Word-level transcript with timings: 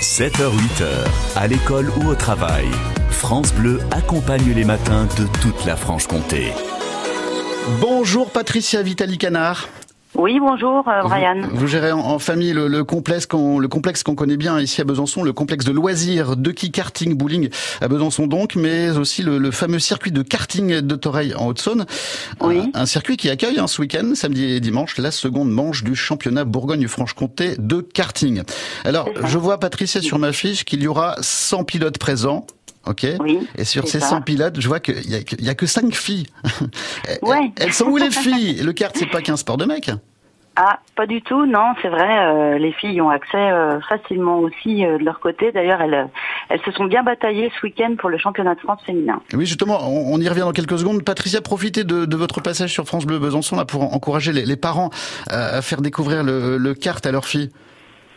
7h-8h, 0.00 0.86
à 1.36 1.46
l'école 1.46 1.90
ou 1.98 2.08
au 2.08 2.14
travail, 2.14 2.64
France 3.10 3.52
Bleu 3.52 3.80
accompagne 3.90 4.54
les 4.54 4.64
matins 4.64 5.06
de 5.18 5.26
toute 5.42 5.66
la 5.66 5.76
Franche-Comté. 5.76 6.52
Bonjour 7.82 8.30
Patricia 8.30 8.80
Vitali 8.80 9.18
Canard. 9.18 9.68
Oui, 10.16 10.40
bonjour 10.40 10.86
euh, 10.88 11.02
Brian. 11.02 11.40
Vous, 11.50 11.56
vous 11.60 11.66
gérez 11.68 11.92
en, 11.92 12.00
en 12.00 12.18
famille 12.18 12.52
le, 12.52 12.66
le 12.66 12.82
complexe 12.82 13.26
qu'on 13.26 13.60
le 13.60 13.68
complexe 13.68 14.02
qu'on 14.02 14.16
connaît 14.16 14.36
bien 14.36 14.60
ici 14.60 14.80
à 14.80 14.84
Besançon, 14.84 15.22
le 15.22 15.32
complexe 15.32 15.64
de 15.64 15.70
loisirs 15.70 16.36
de 16.36 16.50
qui 16.50 16.72
karting 16.72 17.14
bowling 17.14 17.48
à 17.80 17.86
Besançon 17.86 18.26
donc, 18.26 18.56
mais 18.56 18.90
aussi 18.90 19.22
le, 19.22 19.38
le 19.38 19.50
fameux 19.52 19.78
circuit 19.78 20.10
de 20.10 20.22
karting 20.22 20.80
de 20.80 20.94
Toreil 20.96 21.32
en 21.36 21.46
Haute-Saône. 21.46 21.86
Oui. 22.40 22.70
Un, 22.74 22.82
un 22.82 22.86
circuit 22.86 23.16
qui 23.16 23.30
accueille 23.30 23.60
hein, 23.60 23.68
ce 23.68 23.80
week-end, 23.80 24.10
samedi 24.14 24.44
et 24.46 24.58
dimanche, 24.58 24.98
la 24.98 25.12
seconde 25.12 25.50
manche 25.52 25.84
du 25.84 25.94
championnat 25.94 26.44
Bourgogne-Franche-Comté 26.44 27.54
de 27.58 27.80
karting. 27.80 28.42
Alors, 28.84 29.08
je 29.26 29.38
vois 29.38 29.58
Patricia 29.58 30.00
sur 30.02 30.18
ma 30.18 30.32
fiche 30.32 30.64
qu'il 30.64 30.82
y 30.82 30.88
aura 30.88 31.14
100 31.20 31.62
pilotes 31.64 31.98
présents. 31.98 32.46
Ok? 32.86 33.06
Oui, 33.20 33.40
Et 33.58 33.64
sur 33.64 33.86
ces 33.86 34.00
ça. 34.00 34.08
100 34.08 34.22
pilotes, 34.22 34.58
je 34.58 34.66
vois 34.66 34.80
qu'il 34.80 35.08
y 35.08 35.14
a, 35.14 35.50
a 35.50 35.54
que 35.54 35.66
5 35.66 35.94
filles. 35.94 36.26
Ouais. 37.22 37.52
Elles 37.56 37.74
sont 37.74 37.84
où 37.84 37.96
les 37.98 38.10
filles? 38.10 38.54
Le 38.62 38.72
kart, 38.72 38.94
c'est 38.98 39.10
pas 39.10 39.20
qu'un 39.20 39.36
sport 39.36 39.58
de 39.58 39.66
mec. 39.66 39.90
Ah, 40.56 40.80
pas 40.96 41.06
du 41.06 41.22
tout, 41.22 41.46
non, 41.46 41.74
c'est 41.80 41.88
vrai, 41.88 42.26
euh, 42.26 42.58
les 42.58 42.72
filles 42.72 43.00
ont 43.00 43.08
accès 43.08 43.36
euh, 43.36 43.80
facilement 43.88 44.40
aussi 44.40 44.84
euh, 44.84 44.98
de 44.98 45.04
leur 45.04 45.20
côté. 45.20 45.52
D'ailleurs, 45.52 45.80
elles, 45.80 46.08
elles 46.48 46.60
se 46.62 46.72
sont 46.72 46.84
bien 46.84 47.02
bataillées 47.02 47.50
ce 47.58 47.66
week-end 47.66 47.94
pour 47.98 48.10
le 48.10 48.18
championnat 48.18 48.54
de 48.56 48.60
France 48.60 48.80
féminin. 48.84 49.22
Oui, 49.32 49.46
justement, 49.46 49.78
on, 49.88 50.20
y 50.20 50.28
revient 50.28 50.40
dans 50.40 50.52
quelques 50.52 50.78
secondes. 50.78 51.02
Patricia, 51.04 51.40
profitez 51.40 51.84
de, 51.84 52.04
de 52.04 52.16
votre 52.16 52.40
passage 52.42 52.70
sur 52.72 52.84
France 52.84 53.06
Bleu 53.06 53.18
Besançon 53.18 53.56
là 53.56 53.64
pour 53.64 53.82
en- 53.82 53.94
encourager 53.94 54.32
les, 54.32 54.56
parents 54.56 54.90
à, 55.30 55.56
à 55.56 55.62
faire 55.62 55.80
découvrir 55.80 56.24
le, 56.24 56.58
le 56.58 56.74
kart 56.74 57.04
à 57.06 57.12
leurs 57.12 57.26
filles. 57.26 57.50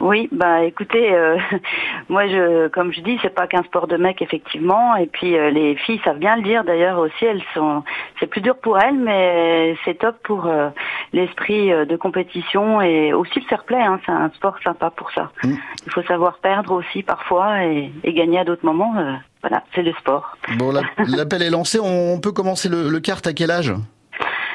Oui, 0.00 0.28
bah 0.32 0.62
écoutez, 0.64 1.12
euh, 1.14 1.36
moi 2.08 2.26
je, 2.26 2.68
comme 2.68 2.92
je 2.92 3.00
dis, 3.02 3.18
c'est 3.22 3.34
pas 3.34 3.46
qu'un 3.46 3.62
sport 3.64 3.86
de 3.86 3.96
mec 3.98 4.22
effectivement, 4.22 4.96
et 4.96 5.06
puis 5.06 5.36
euh, 5.36 5.50
les 5.50 5.76
filles 5.76 6.00
savent 6.04 6.18
bien 6.18 6.36
le 6.36 6.42
dire 6.42 6.64
d'ailleurs 6.64 6.98
aussi. 6.98 7.24
Elles 7.24 7.42
sont, 7.54 7.82
c'est 8.18 8.26
plus 8.26 8.40
dur 8.40 8.56
pour 8.58 8.78
elles, 8.78 8.96
mais 8.98 9.76
c'est 9.84 9.98
top 9.98 10.16
pour 10.24 10.46
euh, 10.46 10.70
l'esprit 11.12 11.72
euh, 11.72 11.84
de 11.84 11.96
compétition 11.96 12.80
et 12.80 13.12
aussi 13.12 13.40
le 13.40 13.44
fair 13.46 13.64
play. 13.64 13.80
Hein, 13.80 14.00
c'est 14.06 14.12
un 14.12 14.30
sport 14.30 14.56
sympa 14.64 14.90
pour 14.90 15.10
ça. 15.12 15.30
Mm. 15.44 15.54
Il 15.86 15.92
faut 15.92 16.02
savoir 16.02 16.38
perdre 16.38 16.72
aussi 16.72 17.02
parfois 17.02 17.62
et, 17.64 17.92
et 18.02 18.12
gagner 18.14 18.38
à 18.38 18.44
d'autres 18.44 18.64
moments. 18.64 18.94
euh, 18.96 19.12
voilà, 19.42 19.62
c'est 19.74 19.82
le 19.82 19.92
sport. 19.94 20.36
Bon, 20.58 20.72
la- 20.72 20.82
l'appel 21.16 21.42
est 21.42 21.50
lancé. 21.50 21.78
On 21.82 22.20
peut 22.20 22.32
commencer 22.32 22.68
le, 22.68 22.88
le 22.88 23.00
kart 23.00 23.26
à 23.26 23.32
quel 23.32 23.50
âge? 23.50 23.72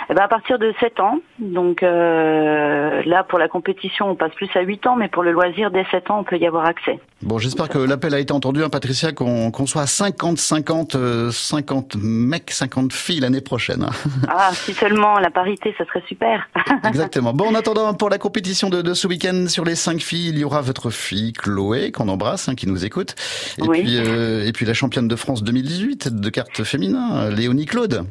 Eh 0.09 0.13
ben, 0.13 0.21
à 0.23 0.27
partir 0.27 0.59
de 0.59 0.73
7 0.79 0.99
ans, 0.99 1.19
donc 1.39 1.81
euh, 1.83 3.01
là 3.05 3.23
pour 3.23 3.39
la 3.39 3.47
compétition 3.47 4.09
on 4.09 4.15
passe 4.15 4.33
plus 4.35 4.49
à 4.55 4.61
8 4.61 4.85
ans, 4.87 4.95
mais 4.95 5.07
pour 5.07 5.23
le 5.23 5.31
loisir 5.31 5.71
dès 5.71 5.85
7 5.91 6.11
ans 6.11 6.19
on 6.19 6.23
peut 6.23 6.37
y 6.37 6.45
avoir 6.45 6.65
accès. 6.65 6.99
Bon, 7.21 7.39
j'espère 7.39 7.69
que 7.69 7.79
l'appel 7.79 8.13
a 8.13 8.19
été 8.19 8.31
entendu, 8.33 8.63
hein, 8.63 8.69
Patricia, 8.69 9.11
qu'on 9.11 9.49
qu'on 9.51 9.65
soit 9.65 9.81
à 9.83 9.87
50, 9.87 10.37
50, 10.37 10.95
euh, 10.95 11.31
50 11.31 11.95
mecs, 11.99 12.51
50 12.51 12.93
filles 12.93 13.19
l'année 13.21 13.41
prochaine. 13.41 13.83
hein. 13.83 13.89
Ah, 14.27 14.49
si 14.53 14.73
seulement 14.73 15.17
la 15.19 15.31
parité, 15.31 15.73
ça 15.77 15.85
serait 15.85 16.03
super. 16.07 16.47
Exactement. 16.87 17.33
Bon, 17.33 17.47
en 17.47 17.55
attendant, 17.55 17.93
pour 17.93 18.09
la 18.09 18.17
compétition 18.17 18.69
de, 18.69 18.81
de 18.81 18.93
ce 18.93 19.07
week-end, 19.07 19.45
sur 19.47 19.63
les 19.65 19.75
cinq 19.75 20.01
filles, 20.01 20.29
il 20.29 20.37
y 20.37 20.43
aura 20.43 20.61
votre 20.61 20.89
fille 20.91 21.33
Chloé, 21.33 21.91
qu'on 21.91 22.09
embrasse, 22.09 22.47
hein, 22.49 22.55
qui 22.55 22.67
nous 22.67 22.85
écoute. 22.85 23.15
Et, 23.57 23.63
Oui. 23.67 23.81
puis, 23.81 23.97
euh, 23.97 24.45
et 24.45 24.51
puis 24.51 24.65
la 24.65 24.73
championne 24.73 25.07
de 25.07 25.15
France 25.15 25.41
2018 25.43 26.13
de 26.19 26.29
carte 26.29 26.63
féminin, 26.63 27.29
Léonie 27.31 27.65
Claude. 27.65 28.03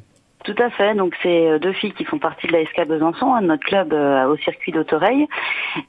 Tout 0.44 0.54
à 0.58 0.68
fait. 0.68 0.94
Donc 0.94 1.14
c'est 1.22 1.48
euh, 1.48 1.58
deux 1.58 1.72
filles 1.72 1.92
qui 1.92 2.04
font 2.04 2.18
partie 2.18 2.46
de 2.46 2.52
la 2.52 2.64
SK 2.66 2.86
Besançon, 2.86 3.34
hein, 3.34 3.40
notre 3.40 3.64
club 3.64 3.94
euh, 3.94 4.26
au 4.26 4.36
circuit 4.36 4.72
d'Autoreil. 4.72 5.26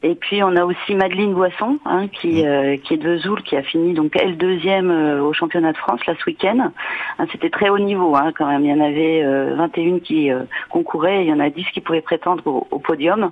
Et 0.01 0.15
puis 0.15 0.41
on 0.43 0.55
a 0.55 0.63
aussi 0.63 0.95
Madeleine 0.95 1.33
Boisson, 1.33 1.77
hein, 1.85 2.07
qui 2.07 2.47
euh, 2.47 2.77
qui 2.77 2.93
est 2.93 2.97
de 2.97 3.09
Vesoul, 3.09 3.43
qui 3.43 3.57
a 3.57 3.63
fini 3.63 3.93
donc 3.93 4.15
elle 4.15 4.37
deuxième 4.37 4.89
euh, 4.91 5.21
au 5.21 5.33
championnat 5.33 5.73
de 5.73 5.77
France 5.77 6.05
là 6.05 6.13
ce 6.17 6.25
week-end. 6.25 6.71
Hein, 7.19 7.25
C'était 7.33 7.49
très 7.49 7.67
haut 7.69 7.79
niveau 7.79 8.15
hein, 8.15 8.31
quand 8.37 8.47
même. 8.47 8.63
Il 8.63 8.69
y 8.69 8.73
en 8.73 8.79
avait 8.79 9.23
euh, 9.23 9.55
21 9.55 9.99
qui 9.99 10.31
euh, 10.31 10.43
concouraient, 10.69 11.19
et 11.19 11.21
il 11.23 11.27
y 11.27 11.33
en 11.33 11.41
a 11.41 11.49
10 11.49 11.65
qui 11.73 11.81
pouvaient 11.81 12.01
prétendre 12.01 12.47
au, 12.47 12.65
au 12.71 12.79
podium. 12.79 13.31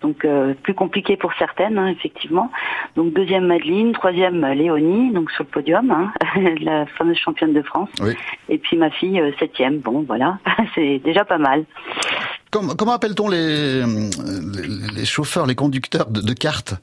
Donc 0.00 0.24
euh, 0.24 0.54
plus 0.62 0.74
compliqué 0.74 1.16
pour 1.16 1.32
certaines 1.34 1.78
hein, 1.78 1.86
effectivement. 1.86 2.50
Donc 2.96 3.12
deuxième 3.12 3.46
Madeleine, 3.46 3.92
troisième 3.92 4.44
Léonie, 4.44 5.12
donc 5.12 5.30
sur 5.30 5.44
le 5.44 5.50
podium, 5.50 5.90
hein, 5.90 6.12
la 6.60 6.86
fameuse 6.86 7.18
championne 7.18 7.52
de 7.52 7.62
France. 7.62 7.90
Oui. 8.00 8.14
Et 8.48 8.58
puis 8.58 8.76
ma 8.76 8.90
fille 8.90 9.20
euh, 9.20 9.30
septième. 9.38 9.78
Bon 9.78 10.04
voilà, 10.06 10.38
c'est 10.74 11.00
déjà 11.04 11.24
pas 11.24 11.38
mal. 11.38 11.64
Comment, 12.50 12.74
comment 12.74 12.92
appelle-t-on 12.92 13.28
les, 13.28 13.82
euh, 13.82 14.10
les, 14.54 15.00
les 15.00 15.04
chauffeurs, 15.04 15.46
les 15.46 15.54
conducteurs 15.54 16.06
de, 16.06 16.20
de 16.20 16.32
cartes? 16.32 16.74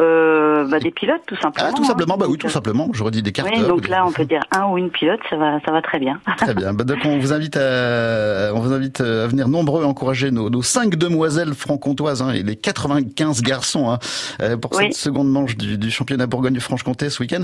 Euh, 0.00 0.64
bah, 0.66 0.78
des 0.78 0.90
pilotes 0.90 1.22
tout 1.26 1.36
simplement. 1.36 1.68
Ah, 1.70 1.76
tout 1.76 1.84
simplement, 1.84 2.14
hein. 2.14 2.18
bah 2.18 2.26
oui, 2.28 2.38
tout 2.38 2.46
euh, 2.46 2.50
simplement. 2.50 2.88
J'aurais 2.92 3.10
dit 3.10 3.22
des 3.22 3.32
carteurs. 3.32 3.58
Oui, 3.58 3.66
donc 3.66 3.86
là 3.88 4.06
on 4.06 4.12
peut 4.12 4.24
dire 4.34 4.40
un 4.50 4.68
ou 4.68 4.78
une 4.78 4.90
pilote, 4.90 5.20
ça 5.28 5.36
va, 5.36 5.60
ça 5.60 5.72
va 5.72 5.82
très 5.82 5.98
bien. 5.98 6.18
Très 6.38 6.54
bien. 6.54 6.72
Bah, 6.72 6.84
donc 6.84 6.98
on 7.04 7.18
vous 7.18 7.32
invite 7.34 7.56
à, 7.56 8.52
on 8.54 8.60
vous 8.60 8.72
invite 8.72 9.00
à 9.02 9.26
venir 9.26 9.48
nombreux 9.48 9.84
encourager 9.84 10.30
nos, 10.30 10.48
nos 10.48 10.62
cinq 10.62 10.94
demoiselles 10.96 11.52
franc-comtoises 11.52 12.22
hein, 12.22 12.30
et 12.30 12.42
les 12.42 12.56
95 12.56 13.42
garçons 13.42 13.90
hein, 13.90 13.98
euh, 14.40 14.56
pour 14.56 14.72
Oui. 14.74 14.84
cette 14.84 14.94
seconde 14.94 15.30
manche 15.30 15.56
du, 15.56 15.76
du 15.76 15.90
championnat 15.90 16.26
Bourgogne-Franche-Comté 16.26 17.10
ce 17.10 17.22
week-end. 17.22 17.42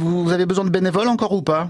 Vous 0.00 0.32
avez 0.32 0.46
besoin 0.46 0.64
de 0.64 0.70
bénévoles 0.70 1.08
encore 1.08 1.32
ou 1.32 1.42
pas? 1.42 1.68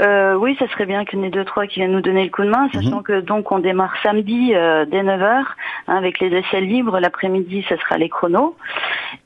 Euh, 0.00 0.34
oui, 0.34 0.56
ça 0.58 0.66
serait 0.68 0.86
bien 0.86 1.04
qu'il 1.04 1.18
y 1.18 1.22
en 1.22 1.24
ait 1.24 1.30
deux 1.30 1.44
trois 1.44 1.66
qui 1.66 1.78
viennent 1.80 1.92
nous 1.92 2.00
donner 2.00 2.24
le 2.24 2.30
coup 2.30 2.42
de 2.42 2.48
main, 2.50 2.68
sachant 2.74 2.96
Mhm. 2.96 3.02
que 3.04 3.20
donc 3.20 3.52
on 3.52 3.60
démarre 3.60 3.94
samedi 4.02 4.50
euh, 4.54 4.84
dès 4.86 5.02
9h 5.02 5.44
avec 5.86 6.18
les 6.18 6.36
essais 6.36 6.60
libres. 6.60 6.98
L'après-midi, 6.98 7.64
ce 7.68 7.76
sera 7.76 7.96
les 7.96 8.08
chronos 8.08 8.56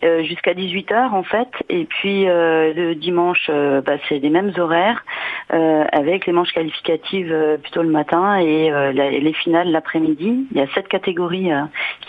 euh, 0.04 0.22
jusqu'à 0.24 0.52
18h 0.52 1.12
en 1.14 1.22
fait. 1.22 1.48
Et 1.70 1.86
puis 1.86 2.28
euh, 2.28 2.74
le 2.74 2.94
dimanche, 2.94 3.46
euh, 3.48 3.80
bah, 3.80 3.94
c'est 4.08 4.18
les 4.18 4.28
mêmes 4.30 4.52
horaires 4.58 5.02
euh, 5.54 5.84
avec 5.92 6.26
les 6.26 6.32
manches 6.34 6.52
qualificatives 6.52 7.32
euh, 7.32 7.56
plutôt 7.56 7.82
le 7.82 7.88
matin 7.90 8.36
et 8.38 8.70
euh, 8.70 8.92
la- 8.92 9.10
les 9.10 9.32
finales 9.32 9.70
l'après-midi. 9.70 10.46
Il 10.52 10.56
y 10.58 10.60
a 10.60 10.66
sept 10.74 10.88
catégories 10.88 11.48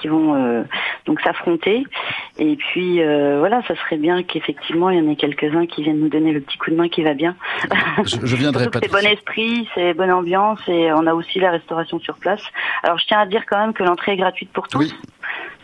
qui 0.02 0.10
vont 0.10 0.36
euh, 0.36 0.64
donc 1.06 1.22
s'affronter. 1.22 1.84
Et 2.40 2.56
puis 2.56 3.02
euh, 3.02 3.40
voilà, 3.40 3.62
ça 3.68 3.76
serait 3.76 3.98
bien 3.98 4.24
qu'effectivement 4.24 4.90
il 4.90 4.98
y 4.98 5.02
en 5.02 5.12
ait 5.12 5.16
quelques-uns 5.16 5.66
qui 5.66 5.84
viennent 5.84 6.00
nous 6.00 6.10
donner 6.10 6.32
le 6.32 6.40
petit 6.40 6.58
coup 6.58 6.72
de 6.72 6.76
main 6.76 6.88
qui 6.88 7.04
va 7.04 7.14
bien. 7.14 7.36
je, 8.06 8.26
je 8.26 8.36
viendrai 8.36 8.70
pas. 8.70 8.80
c'est 8.84 8.92
bon 8.92 9.06
esprit, 9.06 9.68
c'est 9.76 9.94
bonne 9.94 10.12
ambiance 10.12 10.62
et 10.68 10.92
on 10.94 11.06
a 11.06 11.14
aussi 11.14 11.40
la 11.40 11.52
restauration 11.52 12.00
sur 12.00 12.16
place. 12.16 12.42
Alors 12.84 12.98
je 12.98 13.06
tiens 13.08 13.20
à 13.20 13.26
dire 13.26 13.44
quand 13.46 13.60
même 13.60 13.74
que 13.74 13.84
l'entrée 13.84 14.14
est 14.14 14.18
gratuite 14.18 14.50
pour 14.52 14.68
tous. 14.70 14.80
Oui. 14.80 14.94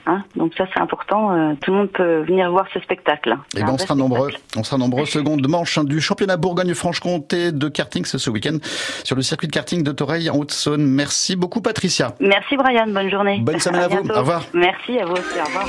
Hein, 0.07 0.23
donc 0.35 0.53
ça 0.57 0.65
c'est 0.73 0.79
important. 0.79 1.31
euh, 1.33 1.53
tout 1.61 1.71
le 1.71 1.77
monde 1.77 1.89
peut 1.89 2.21
venir 2.21 2.51
voir 2.51 2.65
ce 2.73 2.79
spectacle. 2.79 3.35
Et 3.55 3.61
ben 3.61 3.69
on 3.71 3.77
sera 3.77 3.95
nombreux. 3.95 4.29
spectacle. 4.29 4.59
On 4.59 4.63
sera 4.63 4.77
nombreux. 4.77 5.05
Seconde 5.05 5.47
manche 5.47 5.77
hein, 5.77 5.83
du 5.83 5.99
championnat 5.99 6.37
Bourgogne-Franche-Comté 6.37 7.51
de 7.51 7.67
karting 7.69 8.05
ce 8.05 8.29
week-end 8.29 8.57
sur 9.03 9.15
le 9.15 9.21
circuit 9.21 9.47
de 9.47 9.51
karting 9.51 9.83
de 9.83 9.91
Toreil 9.91 10.29
en 10.29 10.37
Haute-Saône. 10.37 10.85
Merci 10.85 11.35
beaucoup 11.35 11.61
Patricia. 11.61 12.13
Merci 12.19 12.55
Brian, 12.55 12.87
bonne 12.87 13.09
journée. 13.09 13.39
Bonne 13.41 13.59
semaine 13.59 13.81
à 13.81 13.87
vous. 13.87 14.07
Au 14.09 14.19
revoir. 14.19 14.43
Merci 14.53 14.99
à 14.99 15.05
vous 15.05 15.13
aussi, 15.13 15.39
au 15.39 15.45
revoir. 15.45 15.67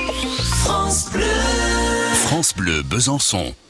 France 2.13 2.53
Bleu 2.55 2.83
Besançon. 2.83 3.53